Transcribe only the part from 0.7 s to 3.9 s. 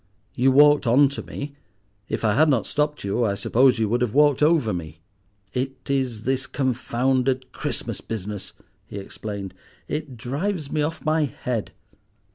on to me; if I had not stopped you, I suppose you